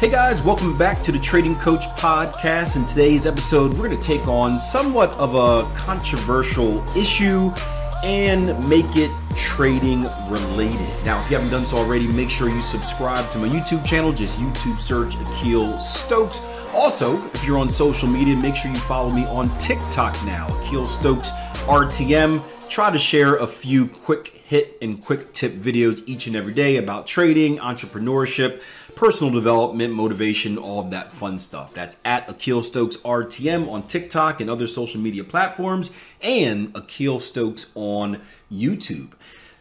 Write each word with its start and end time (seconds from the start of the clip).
Hey 0.00 0.08
guys, 0.08 0.42
welcome 0.42 0.78
back 0.78 1.02
to 1.02 1.12
the 1.12 1.18
Trading 1.18 1.54
Coach 1.56 1.84
Podcast. 1.88 2.76
In 2.76 2.86
today's 2.86 3.26
episode, 3.26 3.74
we're 3.74 3.86
going 3.86 4.00
to 4.00 4.02
take 4.02 4.26
on 4.26 4.58
somewhat 4.58 5.10
of 5.18 5.34
a 5.34 5.70
controversial 5.76 6.82
issue 6.96 7.52
and 8.02 8.66
make 8.66 8.96
it 8.96 9.10
trading 9.36 10.04
related. 10.30 10.88
Now, 11.04 11.20
if 11.20 11.30
you 11.30 11.36
haven't 11.36 11.50
done 11.50 11.66
so 11.66 11.76
already, 11.76 12.06
make 12.06 12.30
sure 12.30 12.48
you 12.48 12.62
subscribe 12.62 13.30
to 13.32 13.38
my 13.40 13.48
YouTube 13.48 13.84
channel. 13.84 14.10
Just 14.10 14.38
YouTube 14.38 14.80
search 14.80 15.16
Akil 15.16 15.76
Stokes. 15.78 16.40
Also, 16.72 17.22
if 17.34 17.44
you're 17.44 17.58
on 17.58 17.68
social 17.68 18.08
media, 18.08 18.34
make 18.34 18.56
sure 18.56 18.70
you 18.70 18.78
follow 18.78 19.10
me 19.10 19.26
on 19.26 19.54
TikTok 19.58 20.14
now, 20.24 20.46
Akil 20.62 20.86
Stokes 20.86 21.32
RTM. 21.66 22.42
Try 22.70 22.92
to 22.92 22.98
share 22.98 23.34
a 23.34 23.48
few 23.48 23.88
quick 23.88 24.28
hit 24.28 24.78
and 24.80 25.04
quick 25.04 25.32
tip 25.32 25.54
videos 25.54 26.04
each 26.06 26.28
and 26.28 26.36
every 26.36 26.54
day 26.54 26.76
about 26.76 27.04
trading, 27.04 27.58
entrepreneurship, 27.58 28.62
personal 28.94 29.32
development, 29.32 29.92
motivation, 29.92 30.56
all 30.56 30.78
of 30.78 30.92
that 30.92 31.12
fun 31.12 31.40
stuff. 31.40 31.74
That's 31.74 32.00
at 32.04 32.30
Akil 32.30 32.62
Stokes 32.62 32.96
RTM 32.98 33.68
on 33.68 33.88
TikTok 33.88 34.40
and 34.40 34.48
other 34.48 34.68
social 34.68 35.00
media 35.00 35.24
platforms, 35.24 35.90
and 36.20 36.70
Akil 36.76 37.18
Stokes 37.18 37.72
on 37.74 38.20
YouTube. 38.52 39.14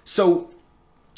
So, 0.04 0.52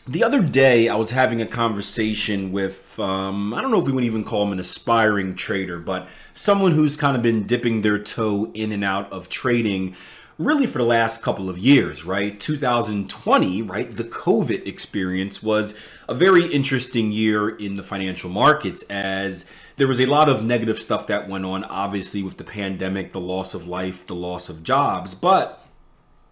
the 0.08 0.24
other 0.24 0.42
day, 0.42 0.88
I 0.88 0.96
was 0.96 1.12
having 1.12 1.42
a 1.42 1.46
conversation 1.46 2.54
with, 2.54 2.98
um, 3.00 3.54
I 3.54 3.62
don't 3.62 3.70
know 3.70 3.80
if 3.82 3.86
we 3.86 3.92
would 3.92 4.06
even 4.06 4.24
call 4.24 4.44
him 4.44 4.54
an 4.54 4.60
aspiring 4.60 5.36
trader, 5.36 5.78
but 5.78 6.08
someone 6.34 6.72
who's 6.72 6.96
kind 6.96 7.18
of 7.18 7.22
been 7.22 7.46
dipping 7.46 7.82
their 7.82 8.00
toe 8.00 8.50
in 8.54 8.72
and 8.72 8.84
out 8.84 9.12
of 9.12 9.30
trading 9.30 9.96
really 10.44 10.66
for 10.66 10.78
the 10.80 10.86
last 10.86 11.22
couple 11.22 11.50
of 11.50 11.58
years, 11.58 12.06
right? 12.06 12.40
2020, 12.40 13.62
right? 13.62 13.92
The 13.92 14.04
COVID 14.04 14.68
experience 14.68 15.42
was 15.42 15.74
a 16.08 16.14
very 16.14 16.46
interesting 16.48 17.12
year 17.12 17.50
in 17.50 17.76
the 17.76 17.84
financial 17.84 18.30
markets 18.30 18.84
as 18.90 19.46
there 19.78 19.88
was 19.88 20.00
a 20.00 20.06
lot 20.06 20.30
of 20.30 20.44
negative 20.44 20.80
stuff 20.80 21.08
that 21.08 21.30
went 21.30 21.46
on, 21.46 21.64
obviously, 21.64 22.24
with 22.24 22.38
the 22.38 22.44
pandemic, 22.44 23.12
the 23.12 23.20
loss 23.20 23.54
of 23.54 23.68
life, 23.68 24.06
the 24.08 24.16
loss 24.16 24.50
of 24.50 24.64
jobs, 24.64 25.14
but 25.14 25.66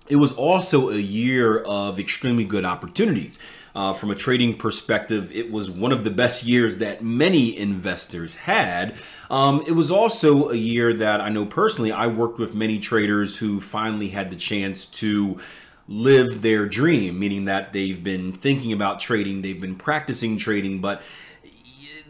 it 0.09 0.15
was 0.15 0.31
also 0.33 0.89
a 0.89 0.97
year 0.97 1.59
of 1.59 1.99
extremely 1.99 2.43
good 2.43 2.65
opportunities. 2.65 3.37
Uh, 3.75 3.93
from 3.93 4.09
a 4.09 4.15
trading 4.15 4.55
perspective, 4.55 5.31
it 5.31 5.51
was 5.51 5.69
one 5.69 5.91
of 5.91 6.03
the 6.03 6.09
best 6.09 6.43
years 6.43 6.77
that 6.77 7.03
many 7.03 7.55
investors 7.57 8.33
had. 8.33 8.95
Um, 9.29 9.63
it 9.67 9.73
was 9.73 9.91
also 9.91 10.49
a 10.49 10.55
year 10.55 10.93
that 10.93 11.21
I 11.21 11.29
know 11.29 11.45
personally, 11.45 11.91
I 11.91 12.07
worked 12.07 12.39
with 12.39 12.55
many 12.55 12.79
traders 12.79 13.37
who 13.37 13.61
finally 13.61 14.09
had 14.09 14.31
the 14.31 14.35
chance 14.35 14.85
to 14.87 15.39
live 15.87 16.41
their 16.41 16.67
dream, 16.67 17.19
meaning 17.19 17.45
that 17.45 17.73
they've 17.73 18.03
been 18.03 18.31
thinking 18.31 18.71
about 18.71 18.99
trading, 18.99 19.41
they've 19.41 19.59
been 19.59 19.75
practicing 19.75 20.37
trading, 20.37 20.81
but 20.81 21.01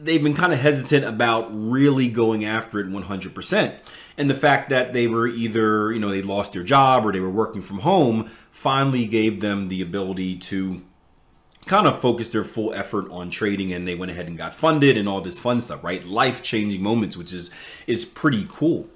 they've 0.02 0.24
been 0.24 0.36
kind 0.36 0.54
of 0.54 0.60
hesitant 0.60 1.06
about 1.06 1.50
really 1.52 2.10
going 2.10 2.46
after 2.46 2.80
it 2.80 2.88
100%. 2.88 3.76
And 4.18 4.30
the 4.30 4.36
fact 4.36 4.70
that 4.70 4.94
they 4.94 5.08
were 5.08 5.28
either, 5.28 5.92
you 5.92 6.00
know, 6.00 6.10
they 6.10 6.22
lost 6.22 6.54
their 6.54 6.64
job 6.64 7.06
or 7.06 7.12
they 7.12 7.20
were 7.20 7.30
working 7.30 7.62
from 7.62 7.80
home 7.80 8.30
finally 8.52 9.06
gave 9.06 9.40
them 9.40 9.68
the 9.68 9.82
ability 9.82 10.36
to 10.36 10.82
kind 11.70 11.86
of 11.86 12.00
focused 12.00 12.32
their 12.32 12.44
full 12.44 12.74
effort 12.74 13.08
on 13.12 13.30
trading 13.30 13.72
and 13.72 13.88
they 13.88 13.94
went 13.94 14.12
ahead 14.12 14.28
and 14.28 14.36
got 14.36 14.56
funded 14.56 14.98
and 14.98 15.08
all 15.08 15.22
this 15.22 15.38
fun 15.38 15.62
stuff, 15.62 15.84
right? 15.84 16.04
Life 16.04 16.42
changing 16.42 16.82
moments, 16.82 17.16
which 17.16 17.32
is 17.32 17.52
is 17.86 18.06
pretty 18.06 18.48
cool. 18.50 18.90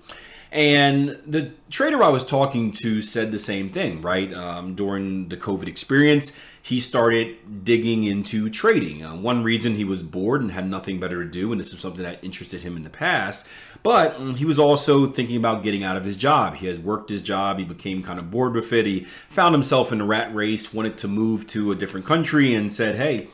And 0.54 1.20
the 1.26 1.52
trader 1.72 2.04
I 2.04 2.10
was 2.10 2.24
talking 2.24 2.72
to 2.74 3.02
said 3.02 3.32
the 3.32 3.40
same 3.40 3.72
thing, 3.72 4.02
right? 4.02 4.32
Um, 4.32 4.76
during 4.76 5.30
the 5.30 5.36
COVID 5.36 5.68
experience, 5.68 6.32
he 6.62 6.80
started 6.80 7.66
digging 7.66 8.04
into 8.04 8.52
trading. 8.52 9.04
Uh, 9.04 9.16
one 9.16 9.42
reason 9.42 9.74
he 9.74 9.84
was 9.84 10.04
bored 10.04 10.42
and 10.42 10.52
had 10.52 10.70
nothing 10.70 11.00
better 11.00 11.24
to 11.24 11.30
do, 11.30 11.52
and 11.52 11.60
this 11.60 11.72
was 11.72 11.82
something 11.82 12.04
that 12.04 12.24
interested 12.24 12.62
him 12.62 12.78
in 12.78 12.84
the 12.84 12.92
past, 12.92 13.50
but 13.82 14.16
um, 14.16 14.36
he 14.36 14.46
was 14.46 14.60
also 14.60 15.08
thinking 15.08 15.38
about 15.38 15.64
getting 15.64 15.84
out 15.84 15.98
of 15.98 16.06
his 16.06 16.18
job. 16.18 16.56
He 16.58 16.68
had 16.68 16.86
worked 16.86 17.10
his 17.10 17.24
job, 17.24 17.58
he 17.58 17.66
became 17.66 18.04
kind 18.04 18.20
of 18.20 18.30
bored 18.30 18.54
with 18.54 18.72
it. 18.72 18.86
He 18.86 19.02
found 19.02 19.56
himself 19.56 19.92
in 19.92 20.02
a 20.02 20.06
rat 20.06 20.34
race, 20.36 20.72
wanted 20.72 21.00
to 21.00 21.08
move 21.08 21.48
to 21.48 21.72
a 21.72 21.76
different 21.76 22.06
country, 22.06 22.54
and 22.54 22.72
said, 22.72 22.96
hey, 22.96 23.28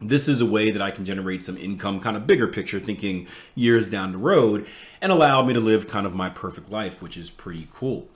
this 0.00 0.28
is 0.28 0.40
a 0.40 0.46
way 0.46 0.70
that 0.70 0.82
I 0.82 0.90
can 0.90 1.04
generate 1.04 1.44
some 1.44 1.56
income, 1.56 2.00
kind 2.00 2.16
of 2.16 2.26
bigger 2.26 2.46
picture, 2.46 2.80
thinking 2.80 3.26
years 3.54 3.86
down 3.86 4.12
the 4.12 4.18
road, 4.18 4.66
and 5.00 5.12
allow 5.12 5.42
me 5.42 5.54
to 5.54 5.60
live 5.60 5.86
kind 5.88 6.06
of 6.06 6.14
my 6.14 6.28
perfect 6.28 6.70
life, 6.70 7.00
which 7.00 7.16
is 7.16 7.30
pretty 7.30 7.68
cool. 7.72 8.08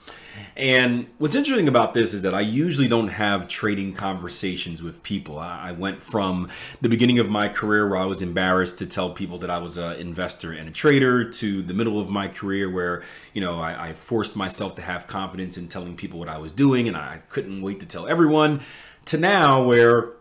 And 0.57 1.07
what's 1.19 1.35
interesting 1.35 1.69
about 1.69 1.95
this 1.95 2.13
is 2.13 2.23
that 2.23 2.35
I 2.35 2.41
usually 2.41 2.89
don't 2.89 3.09
have 3.09 3.49
trading 3.49 3.95
conversations 3.95 4.83
with 4.83 5.03
people. 5.03 5.39
I 5.39 5.73
went 5.73 6.03
from 6.03 6.49
the 6.81 6.89
beginning 6.89 7.19
of 7.19 7.29
my 7.29 7.49
career 7.49 7.89
where 7.89 7.99
I 7.99 8.05
was 8.05 8.23
embarrassed 8.23 8.79
to 8.79 8.87
tell 8.87 9.11
people 9.11 9.39
that 9.39 9.51
I 9.51 9.59
was 9.59 9.79
an 9.79 9.97
investor 9.97 10.53
and 10.53 10.69
a 10.69 10.73
trader 10.73 11.31
to 11.31 11.63
the 11.63 11.75
middle 11.75 12.01
of 12.01 12.11
my 12.11 12.29
career 12.29 12.71
where, 12.71 13.03
you 13.33 13.41
know, 13.41 13.61
I, 13.61 13.89
I 13.89 13.93
forced 13.93 14.37
myself 14.37 14.75
to 14.77 14.83
have 14.83 15.07
confidence 15.07 15.57
in 15.57 15.69
telling 15.69 15.97
people 15.97 16.19
what 16.19 16.29
I 16.29 16.39
was 16.39 16.53
doing 16.53 16.89
and 16.89 16.97
I 16.97 17.21
couldn't 17.29 17.63
wait 17.63 17.81
to 17.81 17.87
tell 17.87 18.07
everyone 18.07 18.61
to 19.07 19.17
now 19.17 19.63
where 19.63 20.13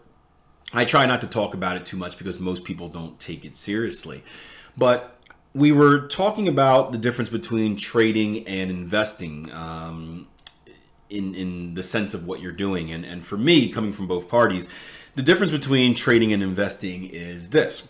I 0.73 0.85
try 0.85 1.05
not 1.05 1.21
to 1.21 1.27
talk 1.27 1.53
about 1.53 1.77
it 1.77 1.85
too 1.85 1.97
much 1.97 2.17
because 2.17 2.39
most 2.39 2.63
people 2.63 2.89
don't 2.89 3.19
take 3.19 3.45
it 3.45 3.55
seriously. 3.55 4.23
But 4.77 5.17
we 5.53 5.71
were 5.71 6.07
talking 6.07 6.47
about 6.47 6.91
the 6.91 6.97
difference 6.97 7.29
between 7.29 7.77
trading 7.77 8.47
and 8.47 8.69
investing 8.69 9.51
um, 9.51 10.27
in, 11.09 11.33
in 11.33 11.73
the 11.73 11.83
sense 11.83 12.13
of 12.13 12.27
what 12.27 12.41
you're 12.41 12.51
doing. 12.51 12.91
And, 12.91 13.05
and 13.05 13.25
for 13.25 13.37
me, 13.37 13.69
coming 13.69 13.91
from 13.91 14.07
both 14.07 14.27
parties, 14.27 14.67
the 15.15 15.23
difference 15.23 15.51
between 15.51 15.95
trading 15.95 16.33
and 16.33 16.43
investing 16.43 17.05
is 17.05 17.49
this. 17.49 17.89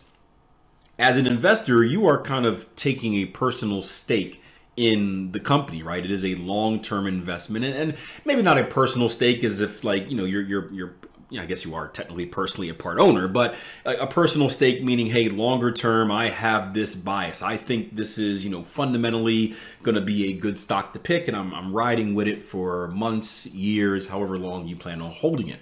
As 0.99 1.17
an 1.17 1.27
investor, 1.27 1.83
you 1.83 2.07
are 2.07 2.21
kind 2.21 2.45
of 2.45 2.73
taking 2.75 3.15
a 3.15 3.25
personal 3.25 3.81
stake 3.81 4.41
in 4.77 5.31
the 5.31 5.39
company, 5.39 5.83
right? 5.83 6.05
It 6.05 6.11
is 6.11 6.23
a 6.23 6.35
long-term 6.35 7.07
investment, 7.07 7.65
and, 7.65 7.73
and, 7.73 7.95
maybe 8.25 8.43
not 8.43 8.57
a 8.57 8.63
personal 8.63 9.09
stake, 9.09 9.43
as 9.43 9.59
if 9.59 9.83
like 9.83 10.09
you 10.09 10.15
know 10.15 10.23
you're 10.23 10.43
you're 10.43 10.73
you're 10.73 10.95
know, 11.31 11.43
I 11.43 11.45
guess 11.45 11.65
you 11.65 11.75
are 11.75 11.87
technically 11.89 12.25
personally 12.25 12.69
a 12.69 12.73
part 12.73 12.99
owner, 12.99 13.27
but 13.27 13.55
a, 13.85 13.95
a, 13.95 14.07
personal 14.07 14.49
stake 14.49 14.83
meaning, 14.83 15.07
hey, 15.07 15.27
longer 15.27 15.71
term, 15.71 16.09
I 16.11 16.29
have 16.29 16.73
this 16.73 16.95
bias. 16.95 17.41
I 17.41 17.57
think 17.57 17.95
this 17.95 18.17
is, 18.17 18.45
you 18.45 18.51
know, 18.51 18.63
fundamentally 18.63 19.55
going 19.83 19.95
to 19.95 20.01
be 20.01 20.31
a 20.31 20.33
good 20.33 20.57
stock 20.57 20.93
to 20.93 20.99
pick, 20.99 21.27
and 21.27 21.35
I'm, 21.35 21.53
I'm 21.53 21.73
riding 21.73 22.15
with 22.15 22.27
it 22.27 22.45
for 22.45 22.87
months, 22.87 23.45
years, 23.47 24.07
however 24.07 24.37
long 24.37 24.67
you 24.67 24.75
plan 24.75 25.01
on 25.01 25.11
holding 25.11 25.49
it. 25.49 25.59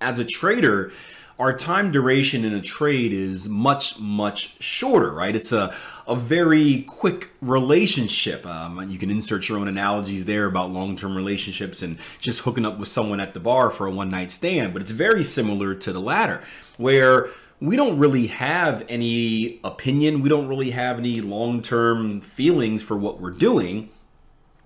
As 0.00 0.18
a 0.18 0.24
trader, 0.24 0.92
our 1.40 1.56
time 1.56 1.90
duration 1.90 2.44
in 2.44 2.52
a 2.52 2.60
trade 2.60 3.14
is 3.14 3.48
much 3.48 3.98
much 3.98 4.62
shorter 4.62 5.10
right? 5.10 5.34
It's 5.34 5.52
a, 5.52 5.74
a 6.06 6.14
very 6.14 6.82
quick 6.82 7.30
relationship. 7.40 8.46
Um, 8.46 8.88
you 8.88 8.98
can 8.98 9.10
insert 9.10 9.48
your 9.48 9.58
own 9.58 9.66
analogies 9.66 10.26
there 10.26 10.44
about 10.44 10.70
long-term 10.70 11.16
relationships 11.16 11.82
and 11.82 11.98
just 12.20 12.42
hooking 12.42 12.66
up 12.66 12.78
with 12.78 12.88
someone 12.88 13.20
at 13.20 13.32
the 13.32 13.40
bar 13.40 13.70
for 13.70 13.86
a 13.86 13.90
one-night 13.90 14.30
stand 14.30 14.74
but 14.74 14.82
it's 14.82 14.90
very 14.90 15.24
similar 15.24 15.74
to 15.74 15.92
the 15.92 16.00
latter 16.00 16.42
where 16.76 17.28
we 17.60 17.74
don't 17.74 17.98
really 17.98 18.26
have 18.28 18.84
any 18.88 19.60
opinion 19.64 20.20
we 20.20 20.28
don't 20.28 20.48
really 20.48 20.70
have 20.70 20.98
any 20.98 21.22
long-term 21.22 22.20
feelings 22.20 22.82
for 22.82 22.96
what 22.96 23.20
we're 23.20 23.30
doing. 23.30 23.88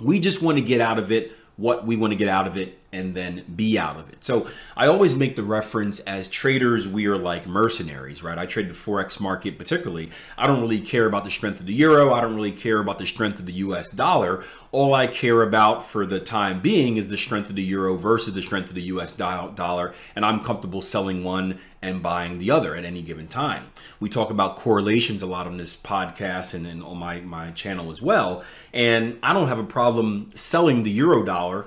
We 0.00 0.18
just 0.18 0.42
want 0.42 0.58
to 0.58 0.64
get 0.64 0.80
out 0.80 0.98
of 0.98 1.12
it 1.12 1.32
what 1.56 1.86
we 1.86 1.96
want 1.96 2.12
to 2.12 2.16
get 2.16 2.28
out 2.28 2.48
of 2.48 2.56
it 2.56 2.78
and 2.94 3.14
then 3.14 3.44
be 3.54 3.76
out 3.76 3.96
of 3.96 4.08
it. 4.08 4.22
So 4.24 4.48
I 4.76 4.86
always 4.86 5.16
make 5.16 5.34
the 5.34 5.42
reference 5.42 5.98
as 6.00 6.28
traders, 6.28 6.86
we 6.86 7.06
are 7.06 7.18
like 7.18 7.44
mercenaries, 7.44 8.22
right? 8.22 8.38
I 8.38 8.46
trade 8.46 8.70
the 8.70 8.74
Forex 8.74 9.18
market 9.18 9.58
particularly. 9.58 10.10
I 10.38 10.46
don't 10.46 10.60
really 10.60 10.80
care 10.80 11.06
about 11.06 11.24
the 11.24 11.30
strength 11.30 11.58
of 11.58 11.66
the 11.66 11.74
euro. 11.74 12.14
I 12.14 12.20
don't 12.20 12.36
really 12.36 12.52
care 12.52 12.78
about 12.78 12.98
the 12.98 13.06
strength 13.06 13.40
of 13.40 13.46
the 13.46 13.52
US 13.54 13.90
dollar. 13.90 14.44
All 14.70 14.94
I 14.94 15.08
care 15.08 15.42
about 15.42 15.86
for 15.86 16.06
the 16.06 16.20
time 16.20 16.60
being 16.60 16.96
is 16.96 17.08
the 17.08 17.16
strength 17.16 17.50
of 17.50 17.56
the 17.56 17.62
euro 17.62 17.96
versus 17.96 18.32
the 18.32 18.42
strength 18.42 18.68
of 18.68 18.76
the 18.76 18.82
US 18.82 19.12
dollar. 19.12 19.92
And 20.14 20.24
I'm 20.24 20.40
comfortable 20.40 20.80
selling 20.80 21.24
one 21.24 21.58
and 21.82 22.02
buying 22.02 22.38
the 22.38 22.50
other 22.50 22.76
at 22.76 22.84
any 22.84 23.02
given 23.02 23.26
time. 23.26 23.66
We 23.98 24.08
talk 24.08 24.30
about 24.30 24.56
correlations 24.56 25.20
a 25.20 25.26
lot 25.26 25.46
on 25.46 25.56
this 25.56 25.76
podcast 25.76 26.54
and, 26.54 26.66
and 26.66 26.82
on 26.82 26.96
my, 26.96 27.20
my 27.20 27.50
channel 27.50 27.90
as 27.90 28.00
well. 28.00 28.44
And 28.72 29.18
I 29.22 29.32
don't 29.32 29.48
have 29.48 29.58
a 29.58 29.64
problem 29.64 30.30
selling 30.34 30.84
the 30.84 30.90
euro 30.92 31.24
dollar 31.24 31.66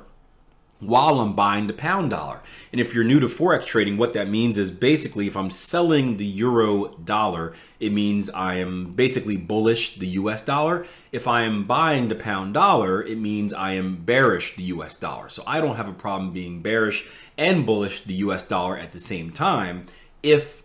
while 0.80 1.20
I'm 1.20 1.34
buying 1.34 1.68
the 1.68 1.74
pound 1.74 2.12
dollar. 2.12 2.40
And 2.72 2.80
if 2.80 2.94
you're 2.94 3.04
new 3.04 3.20
to 3.20 3.28
Forex 3.28 3.66
trading, 3.66 3.98
what 3.98 4.14
that 4.14 4.30
means 4.30 4.58
is 4.58 4.70
basically 4.70 5.28
if 5.28 5.36
I'm 5.36 5.50
selling 5.50 6.18
the 6.18 6.26
euro 6.26 6.90
dollar, 7.04 7.54
it 7.80 7.92
means 7.92 8.30
I 8.30 8.56
am 8.56 8.92
basically 8.92 9.38
bullish 9.38 9.96
the 9.96 10.08
US 10.08 10.42
dollar. 10.44 10.86
If 11.12 11.28
I 11.28 11.42
am 11.42 11.66
buying 11.66 12.10
the 12.10 12.16
pound 12.16 12.54
dollar, 12.54 13.04
it 13.04 13.18
means 13.18 13.54
I 13.54 13.72
am 13.72 14.04
bearish 14.04 14.56
the 14.56 14.64
US 14.64 14.94
dollar. 14.94 15.30
So 15.30 15.44
I 15.48 15.60
don't 15.60 15.78
have 15.78 15.88
a 15.88 15.94
problem 15.94 16.32
being 16.32 16.62
bearish 16.62 17.08
and 17.38 17.66
bullish 17.66 18.02
the 18.02 18.14
US 18.16 18.44
dollar 18.44 18.78
at 18.78 18.92
the 18.92 19.00
same 19.00 19.32
time 19.32 19.84
if 20.22 20.64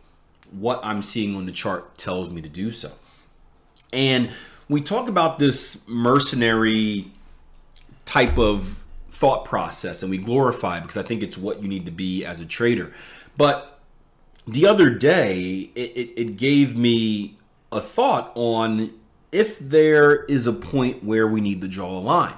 what 0.50 0.80
I'm 0.82 1.00
seeing 1.00 1.34
on 1.34 1.46
the 1.46 1.52
chart 1.52 1.96
tells 1.96 2.28
me 2.28 2.42
to 2.42 2.48
do 2.48 2.70
so. 2.70 2.92
And 3.92 4.30
we 4.68 4.80
talk 4.80 5.08
about 5.08 5.38
this 5.38 5.86
mercenary 5.88 7.10
type 8.04 8.38
of 8.38 8.81
thought 9.22 9.44
process 9.44 10.02
and 10.02 10.10
we 10.10 10.18
glorify 10.18 10.80
because 10.80 10.96
I 10.96 11.04
think 11.04 11.22
it's 11.22 11.38
what 11.38 11.62
you 11.62 11.68
need 11.68 11.86
to 11.86 11.92
be 11.92 12.24
as 12.24 12.40
a 12.40 12.44
trader. 12.44 12.92
But 13.36 13.78
the 14.48 14.66
other 14.66 14.90
day, 14.90 15.70
it, 15.76 15.92
it, 15.94 16.20
it 16.20 16.36
gave 16.36 16.76
me 16.76 17.38
a 17.70 17.80
thought 17.80 18.32
on 18.34 18.92
if 19.30 19.60
there 19.60 20.24
is 20.24 20.48
a 20.48 20.52
point 20.52 21.04
where 21.04 21.28
we 21.28 21.40
need 21.40 21.60
to 21.60 21.68
draw 21.68 21.96
a 21.96 22.00
line. 22.00 22.34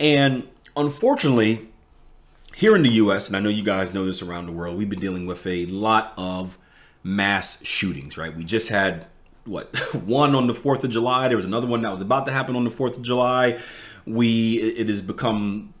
And 0.00 0.48
unfortunately, 0.74 1.68
here 2.54 2.74
in 2.74 2.82
the 2.82 2.92
US, 2.92 3.28
and 3.28 3.36
I 3.36 3.40
know 3.40 3.50
you 3.50 3.62
guys 3.62 3.92
know 3.92 4.06
this 4.06 4.22
around 4.22 4.46
the 4.46 4.52
world, 4.52 4.78
we've 4.78 4.88
been 4.88 4.98
dealing 4.98 5.26
with 5.26 5.46
a 5.46 5.66
lot 5.66 6.14
of 6.16 6.56
mass 7.02 7.62
shootings, 7.62 8.16
right? 8.16 8.34
We 8.34 8.42
just 8.42 8.70
had 8.70 9.06
what 9.44 9.76
one 9.94 10.34
on 10.34 10.46
the 10.46 10.54
4th 10.54 10.82
of 10.82 10.88
July, 10.88 11.28
there 11.28 11.36
was 11.36 11.44
another 11.44 11.66
one 11.66 11.82
that 11.82 11.92
was 11.92 12.00
about 12.00 12.24
to 12.24 12.32
happen 12.32 12.56
on 12.56 12.64
the 12.64 12.70
4th 12.70 12.96
of 12.96 13.02
July. 13.02 13.60
We 14.06 14.54
it 14.62 14.88
has 14.88 15.02
become 15.02 15.74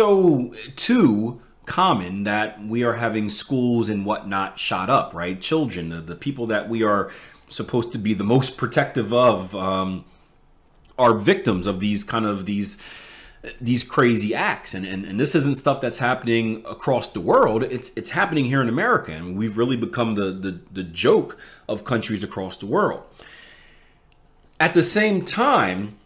so 0.00 0.54
too 0.76 1.42
common 1.66 2.24
that 2.24 2.64
we 2.64 2.82
are 2.82 2.94
having 2.94 3.28
schools 3.28 3.90
and 3.90 4.06
whatnot 4.06 4.58
shot 4.58 4.88
up, 4.88 5.12
right? 5.12 5.38
Children, 5.38 5.90
the, 5.90 6.00
the 6.00 6.14
people 6.14 6.46
that 6.46 6.70
we 6.70 6.82
are 6.82 7.10
supposed 7.48 7.92
to 7.92 7.98
be 7.98 8.14
the 8.14 8.24
most 8.24 8.56
protective 8.56 9.12
of, 9.12 9.54
um, 9.54 10.06
are 10.98 11.12
victims 11.12 11.66
of 11.66 11.80
these 11.80 12.02
kind 12.02 12.24
of 12.24 12.46
these 12.46 12.78
these 13.60 13.84
crazy 13.84 14.34
acts. 14.34 14.72
And, 14.72 14.86
and 14.86 15.04
and 15.04 15.20
this 15.20 15.34
isn't 15.34 15.56
stuff 15.58 15.82
that's 15.82 15.98
happening 15.98 16.64
across 16.66 17.08
the 17.08 17.20
world. 17.20 17.62
It's 17.62 17.90
it's 17.94 18.10
happening 18.10 18.46
here 18.46 18.62
in 18.62 18.70
america 18.70 19.12
and 19.12 19.36
we've 19.36 19.58
really 19.58 19.76
become 19.76 20.14
the 20.14 20.30
the, 20.30 20.60
the 20.72 20.82
joke 20.82 21.38
of 21.68 21.84
countries 21.84 22.24
across 22.24 22.56
the 22.56 22.66
world. 22.66 23.02
At 24.58 24.72
the 24.72 24.82
same 24.82 25.26
time 25.26 25.98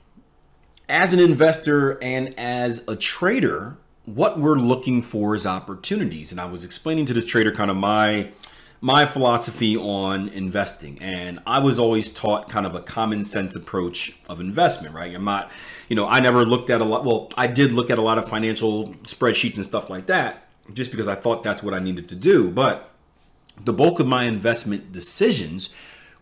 as 0.88 1.12
an 1.12 1.20
investor 1.20 2.02
and 2.02 2.36
as 2.36 2.84
a 2.88 2.96
trader 2.96 3.76
what 4.06 4.38
we're 4.38 4.58
looking 4.58 5.00
for 5.00 5.34
is 5.34 5.46
opportunities 5.46 6.30
and 6.30 6.40
i 6.40 6.44
was 6.44 6.64
explaining 6.64 7.06
to 7.06 7.14
this 7.14 7.24
trader 7.24 7.50
kind 7.50 7.70
of 7.70 7.76
my 7.76 8.30
my 8.84 9.06
philosophy 9.06 9.78
on 9.78 10.28
investing. 10.28 10.98
And 11.00 11.40
I 11.46 11.58
was 11.58 11.78
always 11.78 12.10
taught 12.10 12.50
kind 12.50 12.66
of 12.66 12.74
a 12.74 12.82
common 12.82 13.24
sense 13.24 13.56
approach 13.56 14.12
of 14.28 14.42
investment, 14.42 14.94
right? 14.94 15.14
I'm 15.14 15.24
not, 15.24 15.50
you 15.88 15.96
know, 15.96 16.06
I 16.06 16.20
never 16.20 16.44
looked 16.44 16.68
at 16.68 16.82
a 16.82 16.84
lot. 16.84 17.02
Well, 17.02 17.30
I 17.34 17.46
did 17.46 17.72
look 17.72 17.88
at 17.88 17.96
a 17.96 18.02
lot 18.02 18.18
of 18.18 18.28
financial 18.28 18.88
spreadsheets 19.04 19.56
and 19.56 19.64
stuff 19.64 19.88
like 19.88 20.04
that 20.08 20.48
just 20.74 20.90
because 20.90 21.08
I 21.08 21.14
thought 21.14 21.42
that's 21.42 21.62
what 21.62 21.72
I 21.72 21.78
needed 21.78 22.10
to 22.10 22.14
do. 22.14 22.50
But 22.50 22.90
the 23.64 23.72
bulk 23.72 24.00
of 24.00 24.06
my 24.06 24.24
investment 24.24 24.92
decisions 24.92 25.70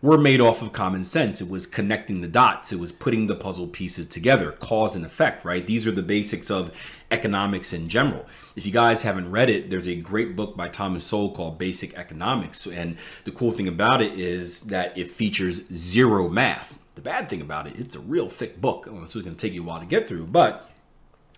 were 0.03 0.17
made 0.17 0.41
off 0.41 0.61
of 0.61 0.73
common 0.73 1.01
sense. 1.01 1.39
It 1.39 1.49
was 1.49 1.65
connecting 1.65 2.19
the 2.19 2.27
dots. 2.27 2.73
It 2.73 2.79
was 2.79 2.91
putting 2.91 3.27
the 3.27 3.37
puzzle 3.37 3.67
pieces 3.67 4.05
together, 4.05 4.51
cause 4.51 4.97
and 4.97 5.05
effect, 5.05 5.45
right? 5.45 5.65
These 5.65 5.87
are 5.87 5.93
the 5.93 6.01
basics 6.03 6.51
of 6.51 6.71
economics 7.09 7.71
in 7.71 7.87
general. 7.87 8.25
If 8.57 8.65
you 8.65 8.73
guys 8.73 9.03
haven't 9.03 9.31
read 9.31 9.49
it, 9.49 9.69
there's 9.69 9.87
a 9.87 9.95
great 9.95 10.35
book 10.35 10.57
by 10.57 10.67
Thomas 10.67 11.05
Sowell 11.05 11.31
called 11.31 11.57
Basic 11.57 11.93
Economics. 11.93 12.67
And 12.67 12.97
the 13.23 13.31
cool 13.31 13.53
thing 13.53 13.69
about 13.69 14.01
it 14.01 14.19
is 14.19 14.59
that 14.61 14.95
it 14.97 15.09
features 15.09 15.61
zero 15.73 16.27
math. 16.27 16.77
The 16.95 17.01
bad 17.01 17.29
thing 17.29 17.39
about 17.39 17.67
it, 17.67 17.79
it's 17.79 17.95
a 17.95 18.01
real 18.01 18.27
thick 18.27 18.59
book. 18.59 18.83
So 18.85 19.01
it's 19.01 19.13
going 19.13 19.23
to 19.23 19.35
take 19.35 19.53
you 19.53 19.63
a 19.63 19.65
while 19.65 19.79
to 19.79 19.85
get 19.85 20.09
through, 20.09 20.25
but 20.25 20.69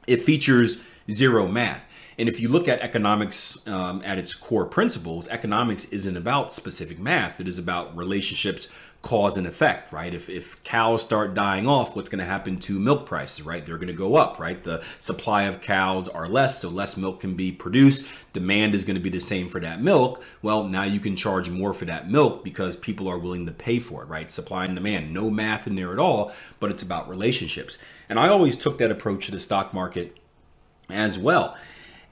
it 0.08 0.24
features 0.24 0.82
zero 1.12 1.48
math. 1.48 1.88
And 2.18 2.30
if 2.30 2.40
you 2.40 2.48
look 2.48 2.68
at 2.68 2.80
economics 2.80 3.68
um, 3.68 4.02
at 4.06 4.18
its 4.18 4.34
core 4.34 4.66
principles, 4.66 5.28
economics 5.28 5.86
isn't 5.86 6.16
about 6.16 6.54
specific 6.54 6.98
math. 6.98 7.40
It 7.40 7.48
is 7.48 7.60
about 7.60 7.96
relationships, 7.96 8.70
cause 9.06 9.38
and 9.38 9.46
effect, 9.46 9.92
right? 9.92 10.16
If, 10.16 10.32
if 10.32 10.64
cows 10.64 11.04
start 11.04 11.36
dying 11.36 11.68
off, 11.68 11.96
what's 11.96 12.10
going 12.10 12.20
to 12.20 12.26
happen 12.26 12.60
to 12.62 12.80
milk 12.80 13.06
prices, 13.06 13.46
right? 13.46 13.64
They're 13.64 13.78
going 13.78 13.86
to 13.86 13.94
go 13.94 14.16
up, 14.16 14.40
right? 14.40 14.64
The 14.64 14.84
supply 14.98 15.44
of 15.44 15.62
cows 15.62 16.08
are 16.08 16.26
less, 16.26 16.60
so 16.60 16.70
less 16.70 16.98
milk 16.98 17.20
can 17.20 17.36
be 17.36 17.52
produced. 17.52 18.08
Demand 18.34 18.74
is 18.74 18.84
going 18.84 18.96
to 18.96 19.02
be 19.02 19.12
the 19.12 19.20
same 19.20 19.48
for 19.48 19.60
that 19.60 19.80
milk. 19.80 20.24
Well, 20.42 20.64
now 20.64 20.84
you 20.84 21.00
can 21.00 21.16
charge 21.16 21.52
more 21.52 21.72
for 21.72 21.86
that 21.86 22.10
milk 22.10 22.44
because 22.44 22.76
people 22.76 23.08
are 23.08 23.20
willing 23.20 23.46
to 23.46 23.52
pay 23.52 23.78
for 23.78 24.02
it, 24.02 24.08
right? 24.08 24.32
Supply 24.32 24.66
and 24.66 24.74
demand. 24.74 25.14
No 25.14 25.30
math 25.30 25.68
in 25.68 25.76
there 25.76 25.94
at 25.94 26.00
all, 26.00 26.34
but 26.60 26.72
it's 26.72 26.82
about 26.82 27.08
relationships. 27.08 27.78
And 28.10 28.20
I 28.20 28.30
always 28.30 28.56
took 28.56 28.80
that 28.80 28.90
approach 28.90 29.28
to 29.28 29.32
the 29.32 29.40
stock 29.40 29.72
market 29.72 30.18
as 30.90 31.20
well. 31.20 31.56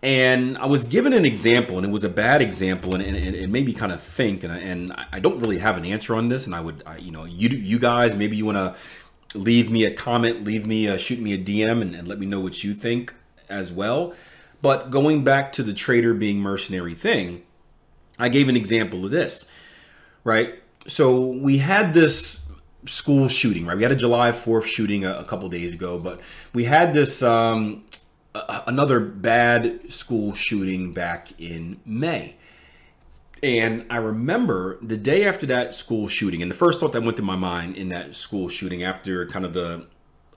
And 0.03 0.57
I 0.57 0.65
was 0.65 0.85
given 0.85 1.13
an 1.13 1.23
example, 1.23 1.77
and 1.77 1.85
it 1.85 1.89
was 1.89 2.03
a 2.03 2.09
bad 2.09 2.41
example, 2.41 2.94
and, 2.94 3.01
and, 3.01 3.35
it 3.35 3.50
made 3.50 3.65
me 3.65 3.71
kind 3.71 3.94
of 3.94 4.01
think. 4.01 4.44
And 4.44 4.51
I, 4.51 4.57
and 4.57 4.94
I 5.13 5.21
don't 5.21 5.39
really 5.39 5.59
have 5.59 5.77
an 5.77 5.85
answer 5.85 6.13
on 6.13 6.27
this. 6.27 6.45
And 6.45 6.53
I 6.53 6.59
would, 6.59 6.83
I, 6.85 6.97
you 6.97 7.09
know, 7.09 7.23
you 7.23 7.47
you 7.47 7.79
guys, 7.79 8.13
maybe 8.13 8.35
you 8.35 8.45
want 8.45 8.57
to 8.57 8.75
leave 9.33 9.71
me 9.71 9.85
a 9.85 9.91
comment, 9.91 10.44
leave 10.44 10.67
me, 10.67 10.88
a, 10.88 10.97
shoot 10.97 11.19
me 11.19 11.31
a 11.31 11.38
DM, 11.38 11.81
and, 11.81 11.95
and 11.95 12.05
let 12.05 12.19
me 12.19 12.25
know 12.25 12.41
what 12.41 12.65
you 12.65 12.73
think 12.73 13.13
as 13.47 13.71
well. 13.71 14.13
But 14.61 14.89
going 14.89 15.23
back 15.23 15.53
to 15.53 15.63
the 15.63 15.73
trader 15.73 16.13
being 16.13 16.39
mercenary 16.39 16.95
thing, 16.95 17.44
I 18.19 18.27
gave 18.27 18.50
an 18.50 18.57
example 18.57 19.05
of 19.05 19.11
this, 19.11 19.50
right? 20.25 20.55
So 20.85 21.29
we 21.29 21.59
had 21.59 21.94
this 21.94 22.51
school 22.85 23.29
shooting, 23.29 23.65
right? 23.65 23.77
We 23.77 23.83
had 23.83 23.94
a 23.94 23.95
July 23.95 24.33
4th 24.33 24.65
shooting 24.65 25.05
a, 25.05 25.19
a 25.19 25.23
couple 25.23 25.47
days 25.47 25.73
ago, 25.73 25.97
but 25.97 26.19
we 26.53 26.65
had 26.65 26.94
this 26.94 27.23
um, 27.23 27.85
another 28.35 29.00
bad 29.00 29.91
school 29.91 30.33
shooting 30.33 30.94
back 30.94 31.39
in 31.39 31.80
May. 31.85 32.35
And 33.41 33.85
I 33.89 33.97
remember 33.97 34.77
the 34.81 34.97
day 34.97 35.25
after 35.25 35.45
that 35.47 35.75
school 35.75 36.07
shooting, 36.07 36.41
and 36.41 36.50
the 36.50 36.56
first 36.56 36.80
thought 36.80 36.94
that 36.94 37.03
went 37.03 37.18
through 37.18 37.25
my 37.25 37.35
mind 37.35 37.75
in 37.75 37.89
that 37.89 38.15
school 38.15 38.47
shooting 38.47 38.83
after 38.83 39.27
kind 39.27 39.45
of 39.45 39.53
the 39.53 39.88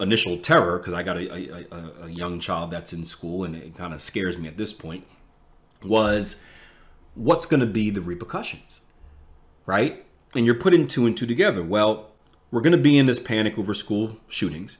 initial 0.00 0.38
terror, 0.38 0.78
because 0.78 0.92
I 0.92 1.02
got 1.02 1.16
a, 1.16 1.64
a, 1.72 2.04
a, 2.04 2.08
young 2.08 2.40
child 2.40 2.70
that's 2.70 2.92
in 2.92 3.04
school 3.04 3.44
and 3.44 3.56
it 3.56 3.74
kind 3.76 3.94
of 3.94 4.02
scares 4.02 4.36
me 4.36 4.48
at 4.48 4.58
this 4.58 4.72
point, 4.72 5.06
was 5.82 6.42
what's 7.14 7.46
going 7.46 7.60
to 7.60 7.66
be 7.66 7.90
the 7.90 8.00
repercussions, 8.00 8.86
right? 9.64 10.04
And 10.34 10.44
you're 10.44 10.56
putting 10.56 10.86
two 10.86 11.06
and 11.06 11.16
two 11.16 11.26
together. 11.26 11.62
Well, 11.62 12.10
we're 12.50 12.60
going 12.60 12.76
to 12.76 12.82
be 12.82 12.98
in 12.98 13.06
this 13.06 13.20
panic 13.20 13.56
over 13.56 13.72
school 13.72 14.18
shootings 14.28 14.78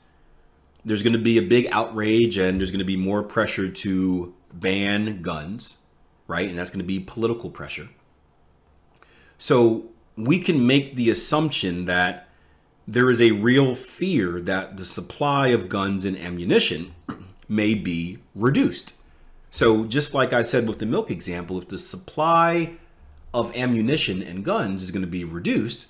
there's 0.87 1.03
going 1.03 1.12
to 1.12 1.19
be 1.19 1.37
a 1.37 1.43
big 1.43 1.67
outrage 1.73 2.38
and 2.38 2.61
there's 2.61 2.71
going 2.71 2.79
to 2.79 2.85
be 2.85 2.97
more 2.97 3.23
pressure 3.23 3.69
to 3.69 4.33
ban 4.53 5.21
guns, 5.21 5.79
right? 6.29 6.49
And 6.49 6.56
that's 6.56 6.71
going 6.71 6.79
to 6.79 6.87
be 6.87 7.00
political 7.00 7.50
pressure. 7.50 7.88
So 9.37 9.87
we 10.17 10.38
can 10.38 10.65
make 10.65 10.94
the 10.94 11.11
assumption 11.11 11.87
that 11.87 12.29
there 12.87 13.11
is 13.11 13.21
a 13.21 13.33
real 13.33 13.75
fear 13.75 14.41
that 14.41 14.77
the 14.77 14.85
supply 14.85 15.49
of 15.49 15.69
guns 15.69 16.05
and 16.05 16.17
ammunition 16.17 16.94
may 17.49 17.75
be 17.75 18.19
reduced. 18.37 18.94
So, 19.50 19.85
just 19.87 20.15
like 20.15 20.33
I 20.33 20.43
said 20.43 20.69
with 20.69 20.79
the 20.79 20.87
milk 20.87 21.11
example, 21.11 21.59
if 21.59 21.69
the 21.69 21.79
supply 21.79 22.77
of 23.35 23.55
ammunition 23.56 24.23
and 24.23 24.44
guns 24.44 24.83
is 24.83 24.91
going 24.91 25.03
to 25.03 25.09
be 25.09 25.25
reduced, 25.25 25.87